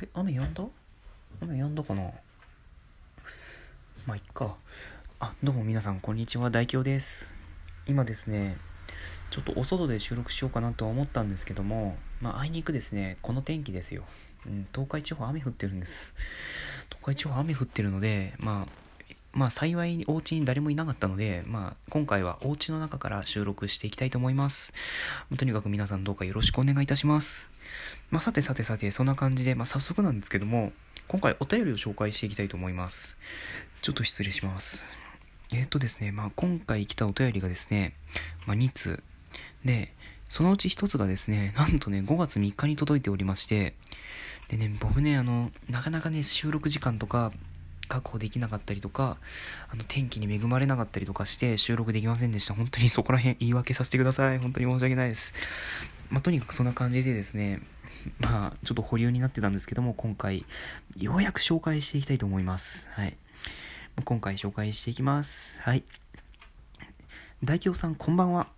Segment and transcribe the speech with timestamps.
[0.00, 0.08] れ？
[0.14, 0.64] 雨止んだ？
[1.42, 2.02] 雨止んだかな？
[4.06, 4.56] まあいっか。
[5.20, 6.50] あどうも皆さんこんにちは。
[6.50, 7.30] 大京です。
[7.86, 8.56] 今ですね
[9.30, 13.18] ちょっとお外で収録しようかなとは思ったんですけどもまああいにくですね。
[13.20, 14.04] この天気ですよ、
[14.46, 16.14] うん、東海地方雨降ってるんです。
[16.88, 18.72] 東海地方雨降ってるのでまあ
[19.32, 24.72] まあ幸いにお家に誰もいなかったので、まあ今回はお家の中から収録していきたいと思います。
[25.36, 27.49] とにかく皆さんどうかよろしくお願いいたします。
[28.10, 30.72] まあさてさてさて、そんな感じで、まあ早速なんですけども、
[31.08, 33.16] 今回お便りを紹介していきたいと思います。
[33.82, 34.88] ちょっと失礼します。
[35.52, 37.94] えっ、ー、とですね、まあ今回来たお便りがですね、
[38.46, 39.02] まあ2通。
[39.64, 39.94] で、
[40.28, 43.74] そのうち1つがですね、なんとね、5月3日に届いておりまして、
[44.48, 47.32] でね、僕ね、あの、なかなかね、収録時間とか、
[47.90, 49.18] 確保できなかったりとか、
[49.68, 52.54] あの、天気に恵まれなかったりとかして収録できませんでした。
[52.54, 54.38] 本当にそこら辺言い訳させてください。
[54.38, 55.34] 本当に申し訳ないです。
[56.10, 57.60] まあ、とにかくそんな感じでですね、
[58.18, 60.44] まあ、ちょっと保留になってたんですけども、今回、
[60.96, 62.88] ようやく紹介していきたいと思います。
[62.90, 63.16] はい。
[64.04, 65.60] 今回紹介していきます。
[65.60, 65.84] はい。
[67.44, 68.48] 大京さん、こんばんは。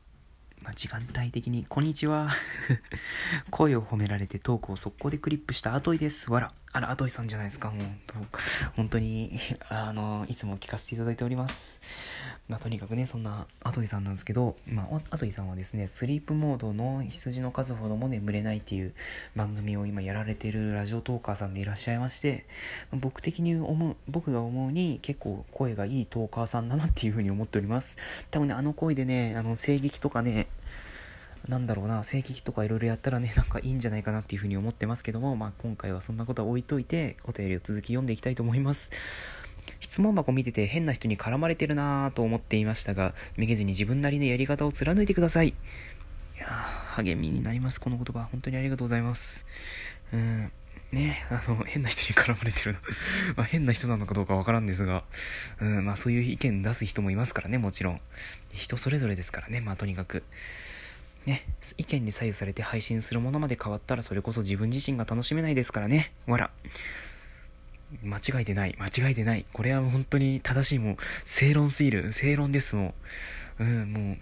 [0.62, 2.30] まあ、時間帯的に、こんにちは。
[3.50, 6.30] 声を褒められてトークを速攻でクリップした後いです。
[6.30, 6.55] わら。
[6.74, 7.70] あら、アトイさんじゃないですか。
[7.70, 7.80] もう、
[8.76, 11.78] 本当に、 あの、いつも聞かせていただいております。
[12.48, 18.94] まあ、とにかくね、そんなアトイさんなんですけど、まあ、アトイさんはですね、スリープモードの羊の数ほども眠れないっていう
[19.36, 22.46] 番組を今やられてるラジオトーカーさんでいらっしゃいまして、
[22.90, 27.96] 僕的に思う、僕が思うに結構声がいいトーカーさんだなっていうふうに思っております。
[28.30, 30.46] 多分ね、あの声でね、あの、声劇とかね、
[31.48, 38.90] なんだろうな、正規とかいろいろやったらね、 なんかいいんじゃないかなっていうふうに思ってますけども、まあ今回はそんなことは置いといて、お便りを続き読んでいきたいと思います。
[39.80, 45.48] 質問箱見てて変な人に絡まれてるなぁと思っていましたが、めげずに自分なりのやり方を貫いてください。
[45.48, 45.54] い
[46.38, 46.46] や
[46.96, 48.28] 励みになります、この言葉。
[48.30, 49.44] 本当にありがとうございます。
[50.12, 50.52] うん。
[50.92, 52.78] ね、あの、変な人に絡まれてるの
[53.36, 55.04] まあ変な人なのかどうかわからんですが、
[55.58, 58.00] うん、まあそういう意見出す人もいますからね、もちろん。
[58.52, 60.22] 人それぞれですからね、まあとにかく。
[61.27, 61.46] ね、
[61.78, 66.12] 意見に左右されて配信するものまで変わったらそれこそ自分自身が楽しめないですからね。
[66.27, 66.50] わら。
[68.02, 68.77] 間違いでない。
[68.78, 69.44] 間違いでない。
[69.52, 72.12] これは本当に正しい、もう、正論すぎる。
[72.12, 72.94] 正論です、も
[73.58, 73.64] う。
[73.64, 74.16] うん、もう、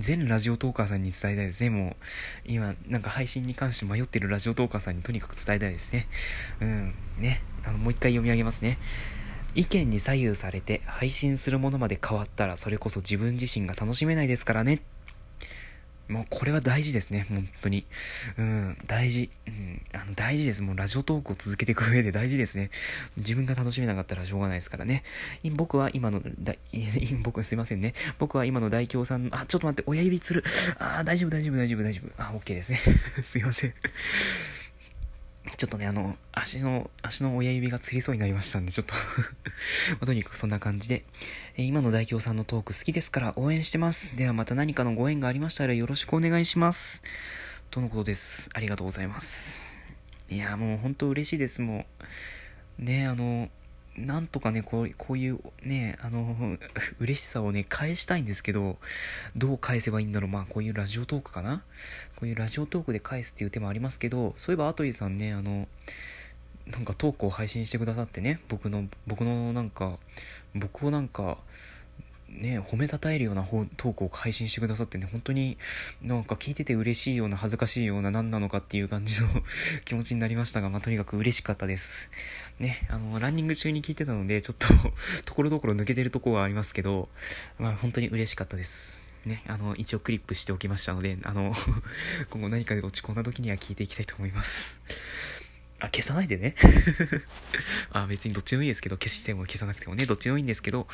[0.00, 1.70] 全ラジオトーカーさんに伝えたいですね。
[1.70, 1.96] もう、
[2.44, 6.06] 今、なんか配信に関して迷ってるラジオトーカーさんにとにかく伝えたいですね。
[6.60, 7.42] うん、ね。
[7.64, 8.78] あの、もう一回読み上げますね。
[9.54, 14.82] 意見に左右されて配信するものまで変わったらそれこそ自分自身が楽しめないですからね。
[16.08, 17.86] もうこれは大事ですね、本当に。
[18.38, 19.30] うん、大事。
[19.46, 20.62] うん、あの大事です。
[20.62, 22.70] もうラジオトークを続けていく上で大事ですね。
[23.16, 25.02] 自分が楽しめなかったらしょうがないですからね。
[25.52, 26.54] 僕は今の、だ
[27.22, 27.94] 僕すいませんね。
[28.18, 30.44] 僕は今の大京さん、あ、ちょっと待って、親指つる。
[30.78, 32.22] あ、大丈夫、大丈夫、大丈夫、大丈夫。
[32.22, 32.80] あ、OK ですね。
[33.24, 33.74] すいません。
[35.64, 38.92] ちょっとね、あの、足の、足の親指がつりそうになりましたんで、ちょっと
[39.98, 41.04] まとにかくそんな感じで、
[41.56, 44.14] えー、今の大表さんのトーク好きですから応援してます。
[44.14, 47.02] ではまた何かのご縁がありましたらよろしくお願いします。
[47.70, 48.50] とのことです。
[48.52, 49.74] ありがとうございます。
[50.28, 51.86] いや、もう本当嬉しいです、も
[52.78, 52.84] う。
[52.84, 53.48] ね、あの、
[53.96, 56.58] なんとかね、こうこういうね、あの、
[56.98, 58.78] 嬉しさをね、返したいんですけど、
[59.36, 60.30] どう返せばいいんだろう。
[60.30, 61.62] まあ、こういうラジオトークかな
[62.16, 65.68] こういうラジオトークで返すっていう手もありますけど、そういえば、アトリーさんね、あの、
[66.66, 69.98] なんかトークを配信してくださってね、僕の、僕のなんか、
[70.54, 71.38] 僕をなんか、
[72.34, 75.56] ね、褒めたたえるようなトークを配信してくださってね、本当に
[76.02, 79.28] なんか聞いてて嬉しいような恥ずかしいような何なのかっていう感じの
[79.84, 82.10] 気持ちになりましたが、まあ、とにかく嬉しかったです。
[82.58, 84.68] ね、あの、ランニング中に聞いてたので、ちょっと
[85.24, 87.08] ところどころ抜けてるとこはありますけど、
[87.58, 88.98] まあ本当に嬉しかったです。
[89.24, 91.54] ね、あの、一応クリップしておきましたので、あの
[92.30, 94.78] 今後何かで落ち込んだ時には聞いていきたいと思います。
[95.80, 96.54] あ、消さないでね。
[97.90, 100.86] あ、別にどっちでもいいですけど、消しても消さなくてもね、どっちでもいいんですけど、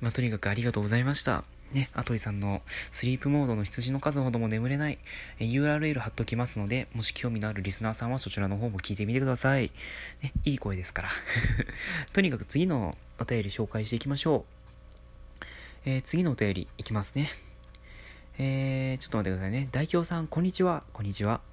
[0.00, 1.44] まあ、とにかくありがとうございました。
[1.72, 2.62] ね、アトリさんの
[2.92, 4.98] スリープモードの羊の数ほども眠れない
[5.38, 9.70] URL 貼っときますので、もし興味のあるリスナーさんはそちらの方も聞いてみてください。
[10.22, 11.10] ね、いい声ですから。
[12.12, 14.46] とにかく次のお便り紹介していきましょ
[15.42, 15.44] う。
[15.84, 17.30] えー、次のお便りいきますね。
[18.38, 19.68] えー、ちょっと待ってくださいね。
[19.72, 20.84] 大京さん、こんにちは。
[20.92, 21.47] こんにちは。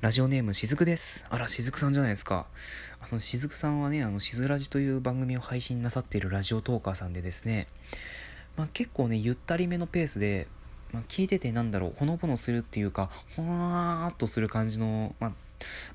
[0.00, 1.24] ラジオネームしずくです。
[1.30, 2.46] あら、しずくさんじゃないですか。
[3.00, 7.68] あの、しずくさんはね、あの、しずらじという番組を配信なさっているラジオトーカーさんでですね、
[8.56, 10.46] まあ、結構ね、ゆったりめのペースで、
[10.92, 15.32] まあ、聞いててなんだろう、ほのぼのするっていうか、ほわーっとする感じの、まあ、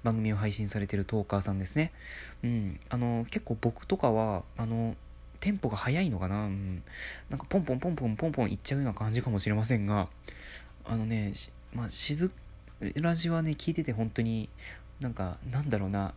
[0.03, 1.91] 番組を配信されているトーカーさんですね。
[2.43, 2.79] うん。
[2.89, 4.95] あの、結構僕とかは、あの、
[5.39, 6.83] テンポが速いのかなうん。
[7.29, 10.09] なんかポンポンポンポンポンポンいっちゃうような感じかもしれませんが、
[10.85, 11.33] あのね、
[11.73, 12.31] まあ、しず
[12.95, 14.49] ラジオはね、聞いてて本当に、
[14.99, 16.13] なんか、なんだろうな、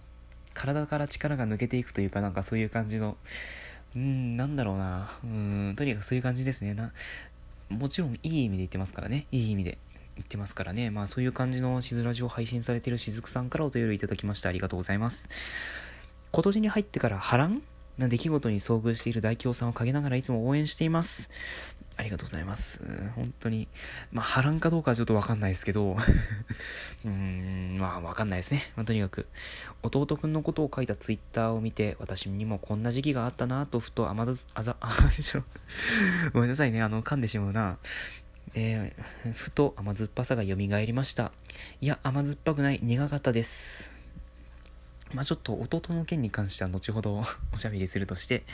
[0.55, 3.17] 体から力が抜けていくというかなんかそういう感じの。
[3.94, 5.12] うんなんだろうな。
[5.23, 6.75] うんとにかくそういう感じですね。
[6.75, 6.93] な
[7.69, 9.26] もちろんいい意味で言ってますからね。
[9.32, 9.79] いい意味で。
[10.14, 10.91] 言ってますからね。
[10.91, 15.29] まあそういう感じのしずラジを配信されてるしずくさんからお便りいただきましてありがとうございます。
[16.32, 17.62] 今年に入ってから波乱
[17.99, 21.31] な出来事に遭遇している大京さんを陰ながらいつも応援しています。
[21.97, 22.81] ありがとうございます。
[23.15, 23.69] 本当に。
[24.12, 25.93] まあ、波乱かどうかはちょっとわかんないですけど、
[27.05, 28.73] うーん、まあ、わかんないですね。
[28.77, 29.27] まあ、とにかく、
[29.83, 35.44] 弟くんのことを書いたツイッターを見て、私にもこんな時期があったなと、ふと、あまず、あざ、あ、でしょ。
[36.33, 37.79] ごめんなさいね、あの、噛んでしまうな。
[38.55, 41.33] えー、ふと甘酸っぱさが蘇りました。
[41.81, 43.91] いや、甘酸っぱくない、苦かったです。
[45.14, 47.23] まあちょっと弟の件に関しては後ほど
[47.53, 48.44] おしゃべりするとして、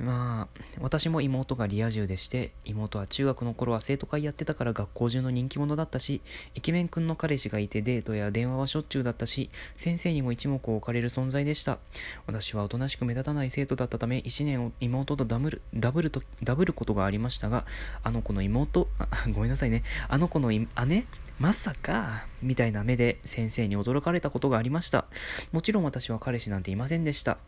[0.00, 6.20] まあ、私も妹がリア充でして、妹は中学の頃は生徒会やってたから学校中の人気者だったし、
[6.54, 11.78] イケメン君の彼氏がいてデートや電話はしょっちゅうだったし、先生にも一目置かれる存在でした。
[12.26, 17.64] 私はおとなしく目立たない生徒だったため、1年を妹とダブル、ダブルと、ダブることがありましたが、
[18.04, 18.88] あの子の妹、
[19.32, 21.06] ごめんなさいね、あの子の姉
[21.38, 25.06] まさか、みたいな目で先生に驚かれたことがありました。
[25.52, 27.38] もちろん私は彼氏なんていませんでした。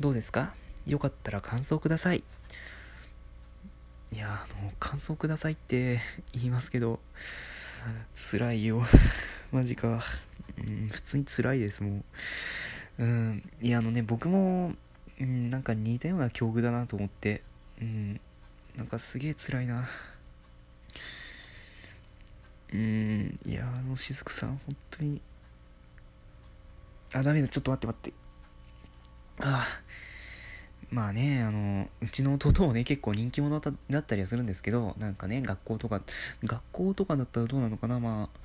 [0.00, 0.54] どうですか？
[0.86, 2.24] よかったら感想ください。
[4.12, 6.00] いや、あの、感想くださいって
[6.32, 7.00] 言いますけど、
[8.14, 8.82] 辛いよ。
[9.52, 10.02] マジか。
[10.56, 12.02] うん、普通に辛いです、も
[12.98, 13.04] う。
[13.04, 14.72] うん、いや、あのね、僕も、
[15.20, 17.42] うん、なんか似たような境遇だなと思って、
[17.80, 18.20] うん、
[18.76, 19.88] なんかすげえ辛いな。
[22.74, 25.20] うん、いや、あの、しずくさん、本当に。
[27.12, 28.12] あ、ダメだ、ちょっと待って待って。
[29.38, 29.84] ああ。
[30.90, 36.02] まあね、あの、うちの弟もね、結構人気者だったりはするんですけど、なんかね、学校とか、
[36.44, 38.38] 学校とかだったらどうなのかな、まあ、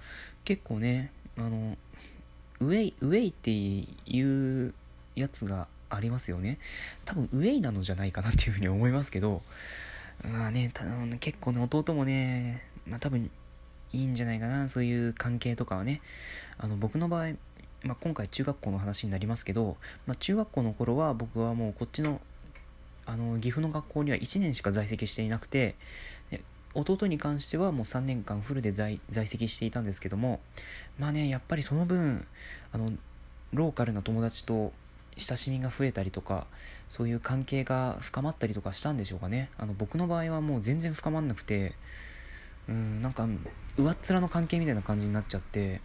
[0.46, 1.76] 結構ね、あの、
[2.60, 4.74] ウェイ、ウェイっていう
[5.16, 6.60] やつがありますよね。
[7.06, 9.42] 多分、ウェイなのじゃないかなっていうふうに思いますけど、
[10.24, 10.86] まあね、た
[11.20, 13.30] 結構ね、弟もね、まあ多分、
[13.94, 16.02] いいんじゃないかな、そういう関係とかはね。
[16.58, 17.34] あの、僕の場合、
[17.84, 22.20] まあ、今回中学校の話になりますけど、まあ、中学校の頃は僕はもうこっちの
[23.06, 25.76] あの岐阜の学校には1年しか在籍していなくて
[26.76, 30.40] 弟に関してはもう3年間フルで在籍していたんですけども
[31.00, 32.28] まあねやっぱりその分
[32.72, 32.92] あの
[33.52, 34.72] ローカルな友達と
[35.18, 36.46] 親しみが増えたりとか
[36.88, 41.74] そういう関係が深まったりとかしたんでしょうかねあの僕の場合はもう全然深まんなくて
[42.70, 43.28] うんなんか
[43.78, 45.82] 上っ面の関係みたいな感じになっちゃって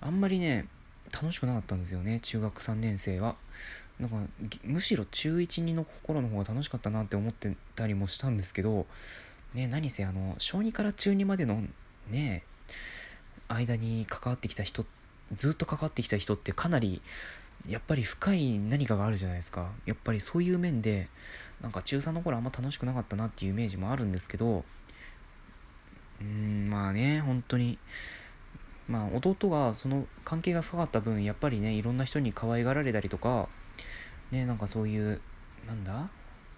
[0.00, 0.66] あんまりね
[1.12, 3.36] 楽しくなかったんですよね中学3年生は。
[3.98, 4.16] なんか
[4.64, 8.86] むしろ中12の心の方が楽しかったなって思ってたりもしたんですけど
[9.54, 11.62] ね何せあの小2から中2までの
[12.08, 12.42] ね
[13.48, 14.86] 間に関わってきた人
[15.36, 17.02] ずっと関わってきた人ってかなり
[17.68, 19.70] やっぱり深い何かがあるじゃないですか。
[19.86, 21.08] やっぱりそういう面で
[21.60, 24.64] なんか中3の頃あんま楽しくなかったなっていうイメージもあるんですけど
[26.22, 27.78] うんまあね本当に。
[28.88, 33.48] まあ弟がその関係が深かった分やっぱりねいろんな人に可愛がられたりとか
[34.30, 35.20] ねなんかそういう
[35.66, 36.08] なんだ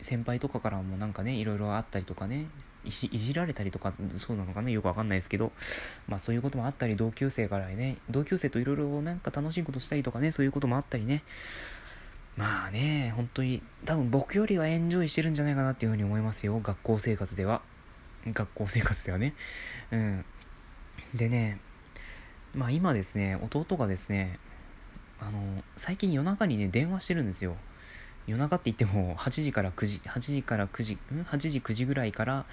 [0.00, 2.46] 先輩とかからもなんかねいろいろあったりとかね
[2.84, 5.52] いじられたりとかそうなのかなよくわかんないですけど
[6.08, 11.22] まあそういうこともあったり同級生からね同級生といろいろなんか楽しいことしたりとかねそういうこともあったりね。
[12.36, 17.62] まあね本当に多分僕よりはエンジョイしてるんじゃないかなっていうふうに思いますよ学校生活では。
[18.32, 19.34] 学校生活ではね。
[19.90, 20.24] うん。
[21.14, 21.60] でね
[22.54, 24.38] まあ今ですね弟がですね
[25.20, 27.56] あの最近夜中にね電話してるんですよ。
[28.26, 32.46] 夜中って言っても8時から9時8時から9時ん？8時9時ぐらいから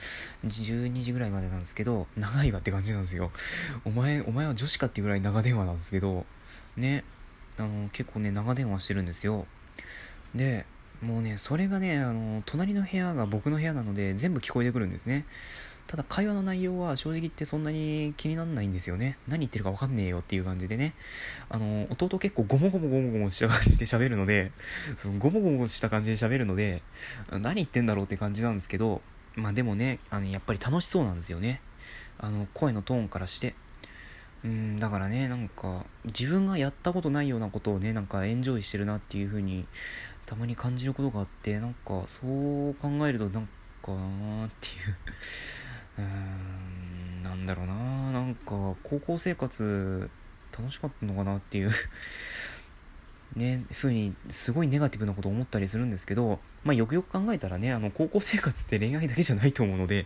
[0.46, 3.32] 12時ぐらいまでなんですけど長いわって感じなんですよ。
[3.86, 6.26] お前お前は女子かっていうぐらい長電話なんですけど
[6.76, 7.06] ね
[7.58, 9.46] あの結構ね長電話してるんですよ。
[10.36, 10.66] で
[11.02, 15.26] もうねそれがねあの隣の部屋が僕の部屋なので全部聞こえてくるんですね
[15.92, 19.18] ただ会話の内容は正直言ってそんなに気にならないんですよね。
[19.28, 20.94] 何言ってるか分かんねえよっていう感じでね。
[21.50, 24.54] あの、弟結構ゴモゴモゴモゴモした感じで喋るので、
[24.96, 26.82] そのゴモゴモした感じで喋るので、
[27.30, 29.02] 何言ってんだろうって感じなんですけど、
[29.36, 31.60] まあでもね、あのやっぱり楽しそうなんですよね。
[32.20, 33.56] あの、声のトーンからして。
[34.44, 39.68] うん、だからね、なんか、自分がやったことないようなことをね、なんかエンジョイしてるなっていう風に、
[40.32, 43.50] たまに感じることがあって、なんか、そう考えると、なん
[43.84, 44.96] かなーっていう。
[46.00, 50.10] うーん、なんだろうな、なんか、高校生活、
[50.58, 51.72] 楽しかったのかなっていう。
[53.36, 60.06] ね、ふうに、すごいネガティブなことを思ったりするんですけど、まあ、よくよく考えたらね、あの、高校生活って恋愛だけじゃないと思うので、っ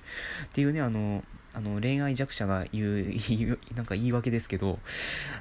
[0.54, 1.24] ていうね、あの、
[1.56, 4.78] あの恋愛弱者が言う なんか言い訳ですけど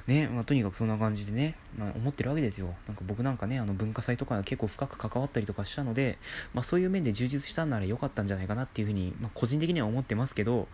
[0.07, 2.73] ね、まあ、とにかくそんな感じでね、まあ、思ってるわけですよ。
[2.87, 6.17] なんか僕なんかねあの文化祭とか結構深く関わったりとかしたので、
[6.53, 10.69] まあ、そういう面で充実したんなら良かったんじゃないかなっていうふうに、まあ、個人的には思ってますけど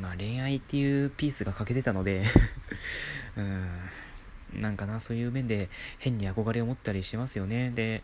[0.00, 2.24] まあ恋愛っていうピースが欠けてたので
[3.36, 3.68] うん
[4.60, 7.70] なんかなそういう面で変に憧れを持ったりしますよね。
[7.74, 8.02] で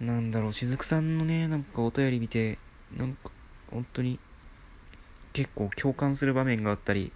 [0.00, 2.58] なんだろうしずくさんのねなんかお便り見て
[2.96, 3.30] なんか
[3.70, 4.18] 本当に
[5.36, 7.12] 結構共感する場面があったり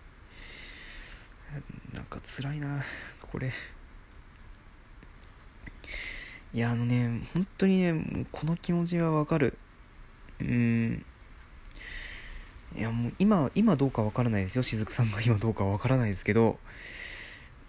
[1.95, 2.85] なんか辛いな
[3.33, 3.51] これ。
[6.53, 9.57] いやあのね本当にねこの気持ちはわかる。
[10.39, 11.03] うん。
[12.77, 14.63] いやもう今今どうかわからないですよ。
[14.63, 16.59] しずくさんが今どうかわからないですけど。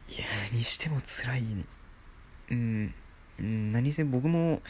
[0.10, 1.44] いやにしても辛い。
[2.50, 2.94] うん。
[3.40, 4.62] 何せ僕も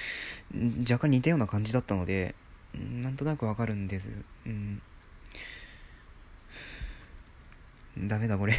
[0.81, 2.35] 若干似たような感じだったので
[2.75, 4.09] なんとなくわかるんです。
[4.45, 4.79] うん。
[7.97, 8.55] ダメだこれ。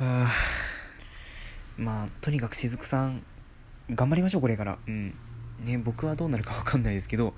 [0.00, 0.30] あ。
[1.76, 3.22] まあとにかくしずくさん
[3.90, 4.78] 頑張りましょうこれから。
[4.86, 5.14] うん。
[5.64, 7.34] ね僕はどうなるかわかんないですけど。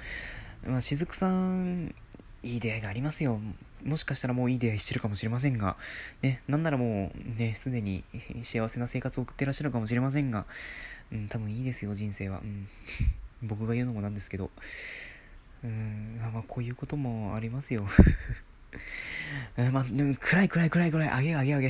[0.66, 1.94] まあしずくさん
[2.42, 3.40] いい出会いがありますよ。
[3.84, 5.76] もしかしたらもういい出会いしてるかもしれませんが、
[6.22, 8.04] ね、なんならもうね、すでに
[8.42, 10.46] 幸せな生活を送ってらっしゃるかもしれませんが、
[11.12, 12.40] うん、多分いいですよ、人生は。
[12.40, 12.68] うん。
[13.42, 14.50] 僕が言うのもなんですけど、
[15.62, 17.86] うん、まあこういうこともありますよ。
[19.72, 19.84] まあ、
[20.20, 21.68] 暗い暗い暗い暗い、あげあげあげ。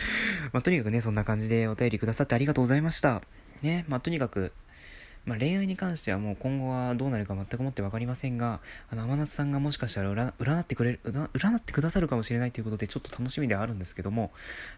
[0.52, 3.22] まあ、とにかくね、そんな感じでお便りくださってありがとうございました。
[3.62, 4.52] ね、まあ、とにかく、
[5.28, 14.32] まあ、恋愛に関してはもう今後はどうなるか全くもって分かりませんが、あの、天夏さんがもしかしたら占ってくれる、占ってくださるかもしれないということで、ちょっと楽しみではあるんですけども、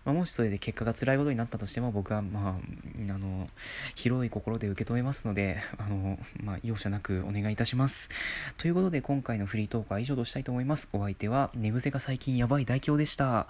[0.05, 3.49] まあ、もしそれで結果が辛いことになったとしても、僕は、まあ、あの、
[3.95, 8.11] 広い心で受け止めますので、あの、まあ、容赦なくお願いいたします。
[8.59, 10.89] ということで、今回のフリートークは以上としたいと思います。
[10.93, 13.47] お相手は、寝癖が最近やばい大凶でした。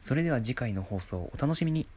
[0.00, 1.88] それでは次回の放送お楽しみに。